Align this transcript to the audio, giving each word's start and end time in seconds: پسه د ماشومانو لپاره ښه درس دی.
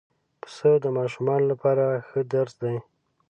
پسه 0.41 0.69
د 0.83 0.85
ماشومانو 0.97 1.45
لپاره 1.51 1.85
ښه 2.07 2.21
درس 2.33 2.53
دی. 2.63 2.77